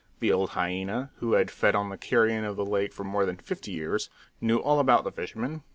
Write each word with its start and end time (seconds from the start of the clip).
The 0.19 0.31
old 0.31 0.49
hyena, 0.57 1.11
who 1.17 1.33
had 1.33 1.51
fed 1.51 1.75
on 1.75 1.89
the 1.89 1.95
carrion 1.99 2.43
of 2.43 2.55
the 2.55 2.65
lake 2.65 2.91
for 2.91 3.03
more 3.03 3.23
than 3.23 3.37
fifty 3.37 3.69
years, 3.71 4.09
knew 4.41 4.57
all 4.57 4.79
about 4.79 5.03
the 5.03 5.11
fishermen. 5.11 5.61